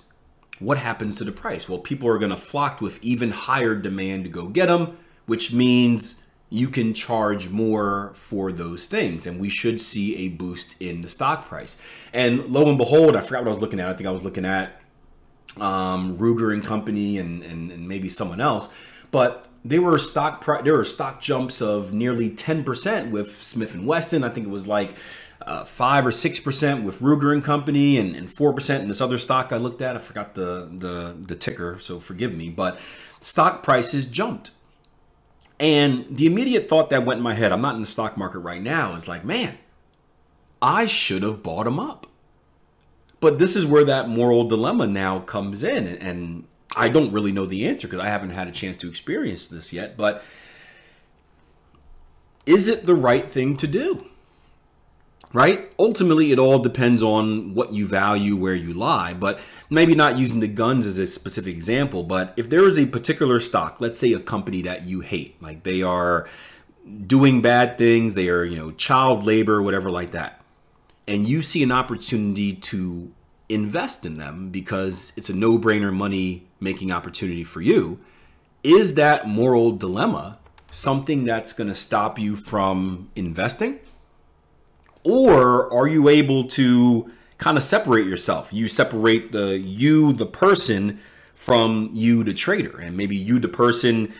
what 0.59 0.77
happens 0.77 1.17
to 1.17 1.23
the 1.23 1.31
price? 1.31 1.69
Well, 1.69 1.79
people 1.79 2.07
are 2.09 2.17
going 2.17 2.31
to 2.31 2.37
flock 2.37 2.81
with 2.81 3.03
even 3.03 3.31
higher 3.31 3.75
demand 3.75 4.23
to 4.23 4.29
go 4.29 4.47
get 4.47 4.67
them, 4.67 4.97
which 5.25 5.53
means 5.53 6.21
you 6.49 6.69
can 6.69 6.93
charge 6.93 7.49
more 7.49 8.11
for 8.15 8.51
those 8.51 8.85
things. 8.85 9.27
And 9.27 9.39
we 9.39 9.49
should 9.49 9.81
see 9.81 10.15
a 10.17 10.29
boost 10.29 10.81
in 10.81 11.01
the 11.01 11.09
stock 11.09 11.47
price. 11.47 11.79
And 12.13 12.45
lo 12.47 12.69
and 12.69 12.77
behold, 12.77 13.15
I 13.15 13.21
forgot 13.21 13.41
what 13.41 13.47
I 13.47 13.53
was 13.53 13.59
looking 13.59 13.79
at. 13.79 13.89
I 13.89 13.93
think 13.93 14.07
I 14.07 14.11
was 14.11 14.23
looking 14.23 14.45
at 14.45 14.81
um, 15.59 16.17
Ruger 16.17 16.53
and 16.53 16.63
Company 16.63 17.17
and, 17.17 17.43
and, 17.43 17.71
and 17.71 17.87
maybe 17.87 18.09
someone 18.09 18.41
else. 18.41 18.69
But 19.11 19.47
there 19.65 19.81
were 19.81 19.97
stock 19.97 20.41
pri- 20.41 20.61
there 20.61 20.73
were 20.73 20.83
stock 20.83 21.21
jumps 21.21 21.61
of 21.61 21.93
nearly 21.93 22.29
10% 22.29 23.11
with 23.11 23.43
Smith 23.43 23.73
and 23.73 23.85
Wesson. 23.85 24.23
I 24.23 24.29
think 24.29 24.47
it 24.47 24.49
was 24.49 24.67
like 24.67 24.93
uh, 25.41 25.63
five 25.65 26.05
or 26.05 26.11
six 26.11 26.39
percent 26.39 26.83
with 26.83 26.99
Ruger 26.99 27.33
and 27.33 27.43
Company, 27.43 27.97
and 27.97 28.31
four 28.31 28.53
percent 28.53 28.81
in 28.81 28.87
this 28.89 29.01
other 29.01 29.17
stock 29.17 29.51
I 29.51 29.57
looked 29.57 29.81
at. 29.81 29.95
I 29.95 29.99
forgot 29.99 30.35
the 30.35 30.69
the 30.71 31.15
the 31.19 31.35
ticker, 31.35 31.79
so 31.79 31.99
forgive 31.99 32.33
me. 32.33 32.49
But 32.49 32.79
stock 33.21 33.63
prices 33.63 34.05
jumped, 34.05 34.51
and 35.59 36.05
the 36.09 36.25
immediate 36.25 36.67
thought 36.69 36.89
that 36.89 37.05
went 37.05 37.17
in 37.17 37.23
my 37.23 37.33
head, 37.33 37.51
I'm 37.51 37.61
not 37.61 37.75
in 37.75 37.81
the 37.81 37.87
stock 37.87 38.17
market 38.17 38.39
right 38.39 38.61
now, 38.61 38.95
is 38.95 39.07
like, 39.07 39.23
man, 39.23 39.57
I 40.61 40.85
should 40.85 41.23
have 41.23 41.43
bought 41.43 41.65
them 41.65 41.79
up. 41.79 42.07
But 43.19 43.39
this 43.39 43.55
is 43.55 43.65
where 43.65 43.83
that 43.85 44.07
moral 44.09 44.47
dilemma 44.47 44.85
now 44.85 45.19
comes 45.19 45.63
in, 45.63 45.87
and 45.87 46.47
I 46.75 46.89
don't 46.89 47.11
really 47.11 47.31
know 47.31 47.45
the 47.45 47.67
answer 47.67 47.87
because 47.87 48.03
I 48.03 48.09
haven't 48.09 48.29
had 48.29 48.47
a 48.47 48.51
chance 48.51 48.77
to 48.77 48.89
experience 48.89 49.47
this 49.47 49.73
yet. 49.73 49.97
But 49.97 50.23
is 52.45 52.67
it 52.67 52.85
the 52.85 52.95
right 52.95 53.29
thing 53.29 53.57
to 53.57 53.67
do? 53.67 54.05
Right? 55.33 55.71
Ultimately, 55.77 56.31
it 56.31 56.39
all 56.39 56.59
depends 56.59 57.03
on 57.03 57.53
what 57.53 57.73
you 57.73 57.85
value, 57.85 58.35
where 58.35 58.55
you 58.55 58.73
lie, 58.73 59.13
but 59.13 59.39
maybe 59.69 59.93
not 59.93 60.17
using 60.17 60.39
the 60.39 60.47
guns 60.47 60.85
as 60.85 60.97
a 60.97 61.07
specific 61.07 61.53
example. 61.53 62.03
But 62.03 62.33
if 62.37 62.49
there 62.49 62.67
is 62.67 62.77
a 62.77 62.85
particular 62.85 63.39
stock, 63.39 63.81
let's 63.81 63.99
say 63.99 64.13
a 64.13 64.19
company 64.19 64.61
that 64.63 64.85
you 64.85 65.01
hate, 65.01 65.41
like 65.41 65.63
they 65.63 65.81
are 65.81 66.27
doing 67.05 67.41
bad 67.41 67.77
things, 67.77 68.13
they 68.13 68.29
are, 68.29 68.45
you 68.45 68.55
know, 68.55 68.71
child 68.71 69.25
labor, 69.25 69.61
whatever 69.61 69.91
like 69.91 70.11
that, 70.11 70.41
and 71.07 71.27
you 71.27 71.41
see 71.41 71.63
an 71.63 71.71
opportunity 71.71 72.53
to 72.53 73.11
invest 73.49 74.05
in 74.05 74.17
them 74.17 74.49
because 74.49 75.13
it's 75.15 75.29
a 75.29 75.35
no 75.35 75.57
brainer 75.57 75.93
money 75.93 76.45
making 76.59 76.91
opportunity 76.91 77.43
for 77.43 77.61
you, 77.61 77.99
is 78.63 78.95
that 78.95 79.27
moral 79.27 79.71
dilemma 79.71 80.37
something 80.69 81.23
that's 81.23 81.53
going 81.53 81.69
to 81.69 81.75
stop 81.75 82.19
you 82.19 82.35
from 82.35 83.09
investing? 83.15 83.79
Or 85.07 85.71
are 85.73 85.87
you 85.87 86.09
able 86.09 86.43
to 86.43 87.11
kind 87.37 87.57
of 87.57 87.63
separate 87.63 88.07
yourself? 88.07 88.51
You 88.51 88.67
separate 88.67 89.31
the 89.31 89.57
you, 89.57 90.13
the 90.13 90.25
person, 90.25 90.99
from 91.47 91.91
you, 91.93 92.25
the 92.25 92.33
trader, 92.33 92.77
and 92.77 92.97
maybe 92.97 93.15
you, 93.15 93.39
the 93.39 93.47
person 93.47 94.11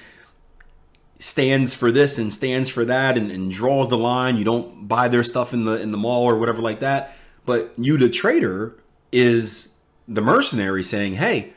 stands 1.20 1.74
for 1.74 1.91
this 1.91 2.17
and 2.17 2.34
stands 2.34 2.70
for 2.70 2.86
that 2.86 3.17
and, 3.17 3.29
and 3.32 3.51
draws 3.51 3.89
the 3.89 3.98
line. 3.98 4.38
You 4.38 4.46
don't 4.46 4.88
buy 4.88 5.10
their 5.10 5.24
stuff 5.24 5.53
in 5.53 5.65
the 5.65 5.82
in 5.82 5.89
the 5.89 5.98
mall 5.98 6.24
or 6.24 6.38
whatever 6.38 6.62
like 6.62 6.79
that. 6.79 7.13
But 7.46 7.74
you, 7.77 7.98
the 7.98 8.10
trader, 8.10 8.77
is 9.12 9.74
the 10.08 10.22
mercenary 10.22 10.84
saying, 10.84 11.15
"Hey, 11.15 11.53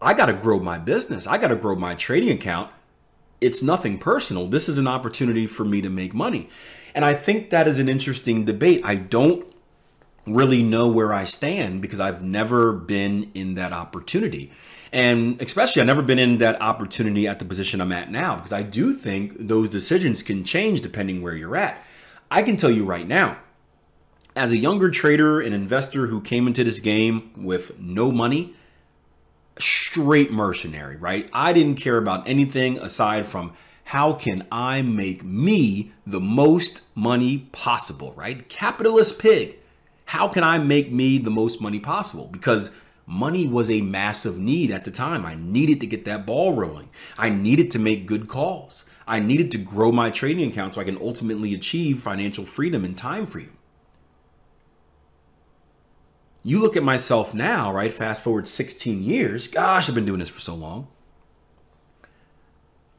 I 0.00 0.14
got 0.14 0.26
to 0.26 0.32
grow 0.32 0.60
my 0.60 0.78
business. 0.78 1.26
I 1.26 1.38
got 1.38 1.48
to 1.48 1.56
grow 1.56 1.74
my 1.74 1.96
trading 1.96 2.30
account. 2.30 2.70
It's 3.40 3.62
nothing 3.62 3.98
personal. 3.98 4.46
This 4.46 4.68
is 4.68 4.78
an 4.78 4.86
opportunity 4.86 5.48
for 5.48 5.64
me 5.64 5.80
to 5.80 5.90
make 5.90 6.14
money." 6.14 6.50
And 6.94 7.04
I 7.04 7.14
think 7.14 7.50
that 7.50 7.68
is 7.68 7.78
an 7.78 7.88
interesting 7.88 8.44
debate. 8.44 8.82
I 8.84 8.96
don't 8.96 9.46
really 10.26 10.62
know 10.62 10.88
where 10.88 11.12
I 11.12 11.24
stand 11.24 11.80
because 11.80 12.00
I've 12.00 12.22
never 12.22 12.72
been 12.72 13.30
in 13.34 13.54
that 13.54 13.72
opportunity. 13.72 14.52
And 14.92 15.40
especially, 15.40 15.80
I've 15.80 15.86
never 15.86 16.02
been 16.02 16.18
in 16.18 16.38
that 16.38 16.60
opportunity 16.60 17.26
at 17.26 17.38
the 17.38 17.44
position 17.44 17.80
I'm 17.80 17.92
at 17.92 18.10
now 18.10 18.36
because 18.36 18.52
I 18.52 18.62
do 18.62 18.94
think 18.94 19.34
those 19.38 19.68
decisions 19.68 20.22
can 20.22 20.44
change 20.44 20.80
depending 20.80 21.22
where 21.22 21.36
you're 21.36 21.56
at. 21.56 21.84
I 22.30 22.42
can 22.42 22.56
tell 22.56 22.70
you 22.70 22.84
right 22.84 23.06
now, 23.06 23.38
as 24.34 24.52
a 24.52 24.56
younger 24.56 24.90
trader 24.90 25.40
and 25.40 25.54
investor 25.54 26.06
who 26.06 26.20
came 26.20 26.46
into 26.46 26.64
this 26.64 26.80
game 26.80 27.32
with 27.36 27.78
no 27.78 28.12
money, 28.12 28.54
straight 29.58 30.30
mercenary, 30.30 30.96
right? 30.96 31.28
I 31.32 31.52
didn't 31.52 31.76
care 31.76 31.98
about 31.98 32.28
anything 32.28 32.78
aside 32.78 33.26
from 33.26 33.52
how 33.88 34.12
can 34.12 34.46
I 34.52 34.82
make 34.82 35.24
me 35.24 35.92
the 36.06 36.20
most 36.20 36.82
money 36.94 37.48
possible, 37.52 38.12
right? 38.12 38.46
Capitalist 38.46 39.18
pig. 39.18 39.56
How 40.04 40.28
can 40.28 40.44
I 40.44 40.58
make 40.58 40.92
me 40.92 41.16
the 41.16 41.30
most 41.30 41.58
money 41.58 41.80
possible? 41.80 42.26
Because 42.26 42.70
money 43.06 43.48
was 43.48 43.70
a 43.70 43.80
massive 43.80 44.36
need 44.36 44.70
at 44.70 44.84
the 44.84 44.90
time. 44.90 45.24
I 45.24 45.36
needed 45.36 45.80
to 45.80 45.86
get 45.86 46.04
that 46.04 46.26
ball 46.26 46.52
rolling. 46.52 46.90
I 47.16 47.30
needed 47.30 47.70
to 47.70 47.78
make 47.78 48.04
good 48.04 48.28
calls. 48.28 48.84
I 49.06 49.20
needed 49.20 49.50
to 49.52 49.58
grow 49.58 49.90
my 49.90 50.10
trading 50.10 50.50
account 50.50 50.74
so 50.74 50.82
I 50.82 50.84
can 50.84 50.98
ultimately 51.00 51.54
achieve 51.54 52.02
financial 52.02 52.44
freedom 52.44 52.84
and 52.84 52.94
time 52.94 53.24
freedom. 53.24 53.56
You 56.44 56.60
look 56.60 56.76
at 56.76 56.82
myself 56.82 57.32
now, 57.32 57.72
right? 57.72 57.90
Fast 57.90 58.20
forward 58.20 58.48
16 58.48 59.02
years. 59.02 59.48
Gosh, 59.48 59.88
I've 59.88 59.94
been 59.94 60.04
doing 60.04 60.20
this 60.20 60.28
for 60.28 60.40
so 60.40 60.54
long. 60.54 60.88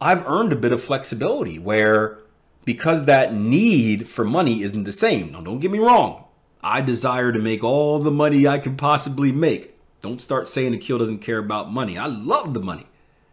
I've 0.02 0.26
earned 0.26 0.54
a 0.54 0.58
bit 0.58 0.72
of 0.72 0.82
flexibility 0.82 1.60
where 1.60 2.20
because 2.66 3.06
that 3.06 3.34
need 3.34 4.08
for 4.08 4.24
money 4.24 4.62
isn't 4.62 4.84
the 4.84 4.92
same. 4.92 5.32
Now, 5.32 5.42
don't 5.42 5.60
get 5.60 5.72
me 5.72 5.80
wrong. 5.80 6.26
I 6.62 6.82
desire 6.82 7.32
to 7.32 7.40
make 7.40 7.64
all 7.64 8.00
the 8.00 8.12
money 8.12 8.48
I 8.48 8.60
can 8.60 8.76
possibly 8.76 9.32
make. 9.32 9.76
Don't 10.02 10.22
start 10.22 10.48
saying 10.48 10.74
Akil 10.74 10.98
doesn't 10.98 11.20
care 11.20 11.40
about 11.40 11.72
money. 11.72 11.98
I 11.98 12.06
love 12.06 12.54
the 12.54 12.60
money, 12.60 12.88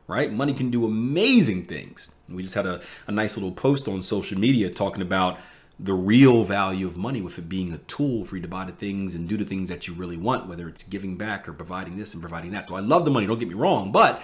right? 0.07 0.33
Money 0.33 0.53
can 0.53 0.71
do 0.71 0.87
amazing 0.87 1.65
things. 1.65 2.11
We 2.29 2.43
just 2.43 2.55
had 2.55 2.67
a, 2.67 2.81
a 3.07 3.13
nice 3.13 3.37
little 3.37 3.53
post 3.53 3.89
on 3.89 4.03
social 4.03 4.39
media 4.39 4.71
talking 4.71 5.03
about 5.03 5.39
the 5.79 5.93
real 5.93 6.45
value 6.45 6.87
of 6.87 6.97
money 6.97 7.21
with 7.21 7.39
it 7.39 7.49
being 7.49 7.73
a 7.73 7.79
tool 7.79 8.25
for 8.25 8.37
you 8.37 8.43
to 8.43 8.49
buy 8.49 8.65
the 8.65 8.73
things 8.73 9.15
and 9.15 9.29
do 9.29 9.37
the 9.37 9.45
things 9.45 9.69
that 9.69 9.87
you 9.87 9.93
really 9.93 10.17
want, 10.17 10.49
whether 10.49 10.69
it's 10.69 10.83
giving 10.83 11.17
back 11.17 11.47
or 11.47 11.53
providing 11.53 11.99
this 11.99 12.15
and 12.15 12.23
providing 12.23 12.53
that. 12.53 12.67
So 12.67 12.77
I 12.77 12.81
love 12.81 13.05
the 13.05 13.11
money, 13.11 13.27
don't 13.27 13.39
get 13.39 13.49
me 13.49 13.55
wrong, 13.55 13.93
but 13.93 14.23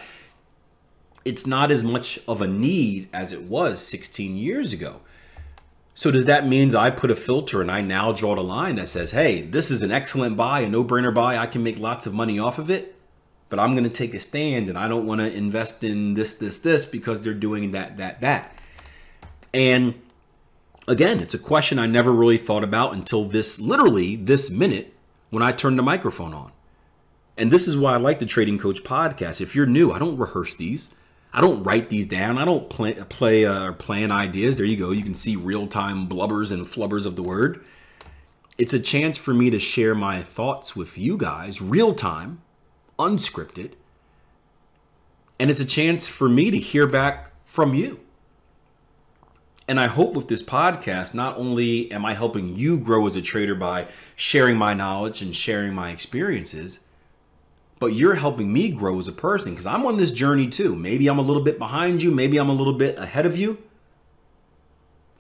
it's 1.25 1.47
not 1.47 1.71
as 1.71 1.85
much 1.85 2.19
of 2.27 2.41
a 2.41 2.49
need 2.49 3.09
as 3.13 3.33
it 3.33 3.43
was 3.43 3.81
16 3.87 4.37
years 4.37 4.73
ago. 4.73 5.01
So 5.95 6.11
does 6.11 6.27
that 6.27 6.49
mean 6.49 6.71
that 6.71 6.81
I 6.81 6.91
put 6.91 7.11
a 7.11 7.17
filter 7.17 7.61
and 7.61 7.71
I 7.71 7.83
now 7.83 8.13
draw 8.13 8.35
the 8.35 8.43
line 8.43 8.77
that 8.77 8.89
says, 8.89 9.11
hey, 9.11 9.43
this 9.43 9.71
is 9.71 9.83
an 9.83 9.91
excellent 9.91 10.37
buy, 10.37 10.61
a 10.61 10.69
no-brainer 10.69 11.13
buy, 11.13 11.37
I 11.37 11.47
can 11.47 11.63
make 11.63 11.79
lots 11.79 12.07
of 12.07 12.15
money 12.15 12.39
off 12.39 12.59
of 12.59 12.71
it, 12.71 12.97
but 13.51 13.61
I'm 13.61 13.73
going 13.73 13.85
to 13.85 13.91
take 13.91 14.15
a 14.15 14.21
stand 14.21 14.69
and 14.69 14.79
I 14.79 14.89
don't 14.89 15.07
want 15.07 15.21
to 15.21 15.31
invest 15.31 15.85
in 15.85 16.15
this, 16.15 16.33
this, 16.35 16.59
this 16.61 16.87
because 16.87 17.21
they're 17.21 17.35
doing 17.35 17.73
that, 17.73 17.99
that, 17.99 18.23
that. 18.23 18.59
And 19.53 20.01
again, 20.89 21.21
it's 21.21 21.35
a 21.35 21.39
question 21.39 21.79
I 21.79 21.87
never 21.87 22.11
really 22.11 22.39
thought 22.39 22.65
about 22.65 22.95
until 22.95 23.25
this, 23.25 23.61
literally 23.61 24.17
this 24.17 24.51
minute 24.51 24.95
when 25.29 25.43
I 25.43 25.53
turned 25.53 25.79
the 25.79 25.83
microphone 25.83 26.33
on. 26.33 26.53
And 27.37 27.51
this 27.51 27.69
is 27.69 27.77
why 27.77 27.95
I 27.95 27.97
like 27.99 28.19
the 28.19 28.27
Trading 28.27 28.59
Coach 28.59 28.83
podcast. 28.83 29.41
If 29.41 29.55
you're 29.55 29.67
new, 29.67 29.93
I 29.93 29.99
don't 29.99 30.17
rehearse 30.17 30.55
these. 30.55 30.89
I 31.35 31.41
don't 31.41 31.63
write 31.63 31.89
these 31.89 32.07
down. 32.07 32.37
I 32.37 32.45
don't 32.45 32.69
play 32.69 32.95
play 32.95 33.47
uh, 33.47 33.65
or 33.65 33.73
plan 33.73 34.13
ideas. 34.13 34.57
There 34.57 34.67
you 34.67 34.77
go. 34.77 34.91
You 34.91 35.03
can 35.03 35.15
see 35.15 35.35
real 35.35 35.67
time 35.67 36.07
blubbers 36.07 36.53
and 36.53 36.67
flubbers 36.67 37.07
of 37.07 37.17
the 37.17 37.23
word. 37.23 37.65
It's 38.59 38.75
a 38.75 38.81
chance 38.81 39.17
for 39.17 39.33
me 39.33 39.49
to 39.49 39.59
share 39.59 39.95
my 39.95 40.23
thoughts 40.23 40.77
with 40.77 40.99
you 40.99 41.17
guys, 41.17 41.63
real 41.63 41.95
time, 41.95 42.43
unscripted, 42.99 43.73
and 45.41 45.51
it's 45.51 45.59
a 45.59 45.65
chance 45.65 46.07
for 46.07 46.29
me 46.29 46.51
to 46.51 46.59
hear 46.59 46.87
back 46.87 47.33
from 47.47 47.73
you. 47.73 48.01
And 49.67 49.81
I 49.81 49.87
hope 49.87 50.15
with 50.15 50.29
this 50.29 50.43
podcast, 50.43 51.15
not 51.15 51.39
only 51.39 51.91
am 51.91 52.05
I 52.05 52.13
helping 52.13 52.55
you 52.55 52.79
grow 52.79 53.07
as 53.07 53.17
a 53.17 53.23
trader 53.23 53.55
by 53.55 53.89
sharing 54.15 54.57
my 54.57 54.75
knowledge 54.75 55.23
and 55.23 55.35
sharing 55.35 55.73
my 55.73 55.91
experiences 55.91 56.81
but 57.83 57.95
you're 57.95 58.15
helping 58.15 58.53
me 58.53 58.71
grow 58.71 58.97
as 59.01 59.09
a 59.09 59.13
person 59.13 59.51
because 59.51 59.67
I'm 59.67 59.85
on 59.87 59.97
this 59.97 60.13
journey 60.13 60.47
too. 60.47 60.77
Maybe 60.77 61.09
I'm 61.09 61.19
a 61.19 61.23
little 61.23 61.43
bit 61.43 61.59
behind 61.59 62.01
you, 62.01 62.13
maybe 62.13 62.39
I'm 62.39 62.49
a 62.49 62.53
little 62.55 62.75
bit 62.75 62.97
ahead 62.97 63.27
of 63.27 63.37
you, 63.37 63.59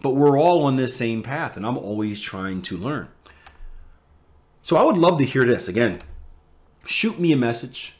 but 0.00 0.14
we're 0.14 0.38
all 0.38 0.62
on 0.62 0.76
this 0.76 0.94
same 0.94 1.24
path, 1.24 1.56
and 1.56 1.66
I'm 1.66 1.76
always 1.76 2.20
trying 2.20 2.62
to 2.62 2.76
learn. 2.76 3.08
So 4.62 4.76
I 4.76 4.84
would 4.84 4.96
love 4.96 5.18
to 5.18 5.24
hear 5.24 5.44
this. 5.44 5.66
Again, 5.66 6.02
shoot 6.86 7.18
me 7.18 7.32
a 7.32 7.36
message. 7.36 7.96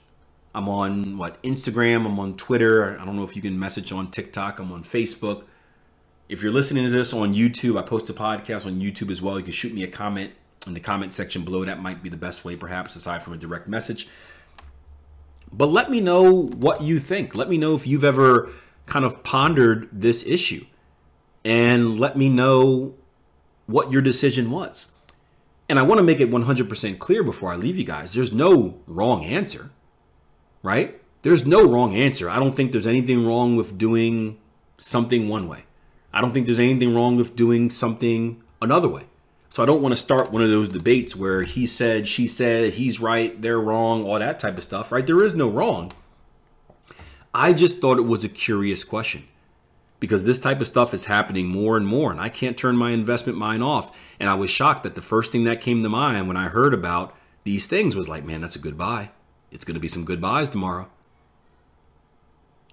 I'm 0.55 0.69
on 0.69 1.19
what 1.19 1.43
Instagram, 1.43 2.07
I'm 2.07 2.21
on 2.21 2.37
Twitter. 2.37 2.97
I 3.01 3.05
don't 3.05 3.17
know 3.17 3.25
if 3.25 3.35
you 3.35 3.43
can 3.43 3.59
message 3.59 3.91
on 3.91 4.13
TikTok, 4.13 4.61
I'm 4.61 4.71
on 4.71 4.85
Facebook. 4.85 5.43
If 6.29 6.41
you're 6.41 6.53
listening 6.53 6.85
to 6.85 6.91
this 6.91 7.13
on 7.13 7.35
YouTube, 7.35 7.77
I 7.77 7.83
post 7.83 8.09
a 8.11 8.15
podcast 8.15 8.65
on 8.65 8.79
YouTube 8.79 9.11
as 9.11 9.21
well. 9.21 9.41
You 9.41 9.45
can 9.45 9.53
shoot 9.53 9.75
me 9.75 9.83
a 9.83 9.89
comment 9.89 10.35
in 10.69 10.75
the 10.75 10.79
comment 10.79 11.13
section 11.13 11.45
below. 11.45 11.65
That 11.65 11.83
might 11.83 12.01
be 12.01 12.09
the 12.09 12.17
best 12.17 12.45
way, 12.45 12.55
perhaps, 12.55 12.95
aside 12.95 13.25
from 13.25 13.33
a 13.33 13.37
direct 13.37 13.67
message. 13.67 14.07
But 15.53 15.67
let 15.67 15.91
me 15.91 16.01
know 16.01 16.31
what 16.33 16.83
you 16.83 16.99
think. 16.99 17.35
Let 17.35 17.49
me 17.49 17.59
know 17.59 17.75
if 17.75 17.87
you've 17.87 18.05
ever 18.05 18.51
kind 18.87 19.05
of 19.05 19.23
pondered 19.23 19.89
this 19.93 20.27
issue. 20.27 20.65
And 21.45 21.99
let 21.99 22.17
me 22.17 22.29
know 22.29 22.95
what 23.67 23.93
your 23.93 24.03
decision 24.03 24.51
was. 24.51 24.93
And 25.69 25.79
I 25.79 25.83
want 25.83 25.99
to 25.99 26.03
make 26.03 26.21
it 26.21 26.31
100% 26.31 26.99
clear 26.99 27.23
before 27.23 27.53
I 27.53 27.57
leave 27.57 27.79
you 27.79 27.85
guys 27.85 28.13
there's 28.13 28.33
no 28.33 28.81
wrong 28.87 29.25
answer, 29.25 29.71
right? 30.63 31.01
There's 31.23 31.47
no 31.47 31.65
wrong 31.65 31.95
answer. 31.95 32.29
I 32.29 32.39
don't 32.39 32.55
think 32.55 32.73
there's 32.73 32.87
anything 32.87 33.27
wrong 33.27 33.57
with 33.57 33.79
doing 33.79 34.39
something 34.79 35.29
one 35.29 35.49
way. 35.49 35.65
I 36.13 36.21
don't 36.21 36.33
think 36.33 36.47
there's 36.47 36.59
anything 36.59 36.95
wrong 36.95 37.17
with 37.17 37.37
doing 37.37 37.71
something 37.71 38.43
another 38.61 38.89
way. 38.89 39.05
So 39.53 39.63
I 39.63 39.67
don't 39.67 39.83
want 39.83 39.93
to 39.93 39.97
start 39.97 40.33
one 40.33 40.41
of 40.41 40.49
those 40.49 40.71
debates 40.71 41.15
where 41.15 41.43
he 41.43 41.67
said, 41.67 42.09
she 42.09 42.27
said, 42.27 42.73
he's 42.73 43.01
right, 43.01 43.39
they're 43.39 43.61
wrong, 43.61 44.03
all 44.03 44.19
that 44.19 44.41
type 44.41 44.57
of 44.57 44.65
stuff, 44.65 44.91
right? 44.91 45.07
There 45.07 45.23
is 45.23 45.35
no 45.35 45.47
wrong. 45.47 45.93
I 47.35 47.53
just 47.53 47.79
thought 47.79 47.99
it 47.99 48.07
was 48.07 48.25
a 48.25 48.31
curious 48.31 48.83
question 48.83 49.25
because 50.01 50.25
this 50.25 50.39
type 50.39 50.63
of 50.63 50.69
stuff 50.69 50.95
is 50.95 51.05
happening 51.05 51.49
more 51.49 51.77
and 51.77 51.87
more, 51.87 52.11
and 52.11 52.19
I 52.19 52.31
can't 52.31 52.57
turn 52.57 52.79
my 52.79 52.93
investment 52.93 53.39
mind 53.39 53.63
off. 53.63 53.95
And 54.19 54.31
I 54.31 54.35
was 54.37 54.51
shocked 54.51 54.85
that 54.85 54.95
the 54.95 55.03
first 55.03 55.31
thing 55.31 55.45
that 55.45 55.61
came 55.61 55.83
to 55.83 55.89
mind 55.91 56.29
when 56.29 56.39
I 56.39 56.49
heard 56.49 56.73
about 56.73 57.15
these 57.45 57.67
things 57.67 57.95
was 57.95 58.09
like, 58.09 58.25
man, 58.25 58.41
that's 58.41 58.57
a 58.57 58.59
good 58.59 58.79
buy. 58.79 59.11
It's 59.51 59.67
going 59.67 59.75
to 59.75 59.81
be 59.81 59.87
some 59.87 60.07
good 60.07 60.23
buys 60.23 60.49
tomorrow 60.49 60.89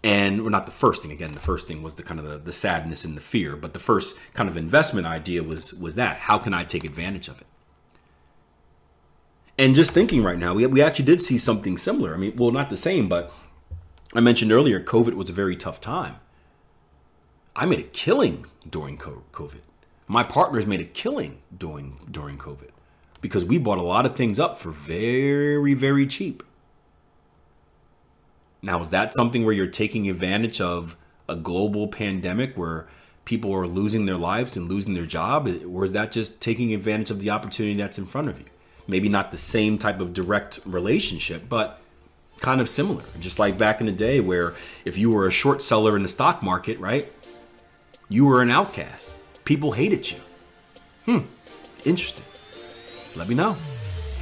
and 0.04 0.42
well, 0.42 0.50
not 0.50 0.66
the 0.66 0.72
first 0.72 1.02
thing. 1.02 1.12
Again 1.12 1.34
the 1.34 1.40
first 1.40 1.68
thing 1.68 1.84
was 1.84 1.96
the 1.96 2.04
kind 2.04 2.20
of 2.20 2.26
the, 2.26 2.38
the 2.38 2.54
sadness 2.54 3.04
and 3.04 3.18
the 3.18 3.22
fear. 3.22 3.56
But 3.56 3.74
the 3.74 3.80
first 3.80 4.18
kind 4.34 4.48
of 4.48 4.56
investment 4.56 5.08
idea 5.08 5.44
was 5.44 5.74
was 5.74 5.96
that. 5.96 6.18
How 6.18 6.38
can 6.38 6.54
i 6.54 6.64
take 6.64 6.84
advantage 6.84 7.28
of 7.28 7.42
it? 7.42 7.48
And 9.58 9.76
just 9.76 9.92
thinking 9.92 10.24
right 10.24 10.38
now 10.38 10.54
we, 10.54 10.66
we 10.68 10.82
actually 10.82 11.06
did 11.06 11.22
see 11.22 11.38
something 11.38 11.78
similar. 11.78 12.14
I 12.14 12.18
mean 12.18 12.36
well 12.36 12.52
not 12.52 12.70
the 12.70 12.78
same 12.78 13.10
but 13.10 13.32
i 14.14 14.20
mentioned 14.20 14.52
earlier 14.52 14.80
covid 14.80 15.14
was 15.14 15.30
a 15.30 15.34
very 15.34 15.56
tough 15.56 15.82
time. 15.82 16.16
I 17.56 17.66
made 17.66 17.80
a 17.80 17.84
killing 17.84 18.46
during 18.70 18.98
covid. 18.98 19.62
My 20.08 20.24
partners 20.24 20.66
made 20.66 20.80
a 20.80 20.86
killing 20.86 21.40
during 21.56 22.08
during 22.10 22.38
covid 22.38 22.70
because 23.20 23.44
we 23.44 23.58
bought 23.58 23.78
a 23.78 23.82
lot 23.82 24.06
of 24.06 24.16
things 24.16 24.40
up 24.40 24.58
for 24.58 24.72
very 24.72 25.74
very 25.74 26.08
cheap 26.08 26.42
now, 28.62 28.82
is 28.82 28.90
that 28.90 29.14
something 29.14 29.46
where 29.46 29.54
you're 29.54 29.68
taking 29.68 30.10
advantage 30.10 30.60
of 30.60 30.98
a 31.28 31.36
global 31.36 31.88
pandemic 31.88 32.58
where 32.58 32.88
people 33.26 33.54
are 33.54 33.68
losing 33.68 34.06
their 34.06 34.18
lives 34.18 34.58
and 34.58 34.68
losing 34.68 34.96
their 34.96 35.06
job? 35.06 35.48
Or 35.68 35.86
is 35.86 35.94
that 35.94 36.12
just 36.12 36.42
taking 36.42 36.74
advantage 36.74 37.12
of 37.12 37.20
the 37.20 37.30
opportunity 37.30 37.76
that's 37.76 37.98
in 37.98 38.06
front 38.06 38.28
of 38.28 38.40
you? 38.40 38.46
Maybe 38.88 39.08
not 39.08 39.32
the 39.32 39.38
same 39.38 39.78
type 39.78 40.00
of 40.00 40.14
direct 40.14 40.60
relationship, 40.66 41.48
but 41.48 41.80
kind 42.40 42.60
of 42.60 42.68
similar. 42.68 43.04
Just 43.20 43.40
like 43.40 43.58
back 43.58 43.80
in 43.80 43.86
the 43.86 43.94
day 43.94 44.20
where 44.20 44.56
if 44.84 44.98
you 44.98 45.12
were 45.12 45.28
a 45.28 45.32
short 45.32 45.62
seller 45.62 45.96
in 45.96 46.04
the 46.04 46.10
stock 46.10 46.42
market, 46.42 46.80
right? 46.80 47.12
You 48.10 48.26
were 48.26 48.42
an 48.42 48.50
outcast. 48.50 49.10
People 49.46 49.74
hated 49.74 50.12
you. 50.12 50.18
Hmm, 51.06 51.20
interesting. 51.86 52.26
Let 53.16 53.30
me 53.30 53.36
know. 53.36 53.56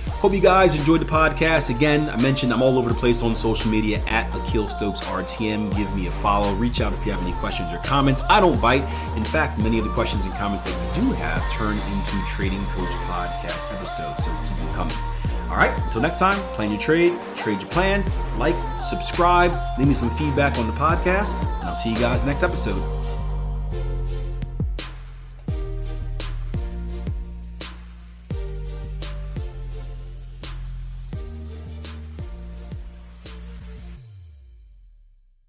Hope 0.10 0.34
you 0.34 0.42
guys 0.42 0.76
enjoyed 0.76 1.02
the 1.02 1.06
podcast. 1.06 1.70
Again, 1.70 2.10
I 2.10 2.22
mentioned 2.22 2.52
I'm 2.52 2.62
all 2.62 2.78
over 2.78 2.90
the 2.90 2.96
place 2.96 3.22
on 3.22 3.36
social 3.36 3.70
media 3.70 4.04
at 4.08 4.34
Akil 4.34 4.68
Stokes 4.68 5.02
RTM. 5.02 5.76
Give 5.76 5.96
me 5.96 6.08
a 6.08 6.12
follow. 6.12 6.54
Reach 6.56 6.82
out 6.82 6.94
if 6.94 7.06
you 7.06 7.12
have 7.12 7.22
any 7.22 7.34
questions 7.34 7.72
or 7.74 7.78
comments. 7.80 8.22
I 8.30 8.40
don't 8.40 8.60
bite. 8.60 8.84
In 9.16 9.24
fact, 9.24 9.60
many 9.60 9.78
of 9.78 9.86
the 9.86 9.92
questions 9.92 10.26
and 10.26 10.34
comments 10.34 10.66
that 10.66 10.98
you 10.98 11.04
do 11.04 11.12
have 11.14 11.44
turn 11.52 11.78
into 11.78 12.26
Trading 12.28 12.64
Coach 12.68 12.90
podcast 13.06 13.74
episodes. 13.76 14.26
So 14.26 14.32
keep 14.48 14.58
them 14.58 14.74
coming. 14.74 14.96
All 15.50 15.56
right, 15.56 15.72
until 15.86 16.02
next 16.02 16.20
time, 16.20 16.38
plan 16.56 16.72
your 16.72 16.82
trade, 16.82 17.14
trade 17.38 17.62
your 17.62 17.70
plan, 17.70 18.04
like, 18.38 18.56
subscribe, 18.84 19.52
leave 19.78 19.88
me 19.88 19.94
some 19.94 20.10
feedback 20.18 20.58
on 20.58 20.68
the 20.68 20.74
podcast, 20.74 21.34
and 21.60 21.70
I'll 21.70 21.76
see 21.76 21.92
you 21.92 21.98
guys 21.98 22.26
next 22.26 22.44
episode. 22.44 22.97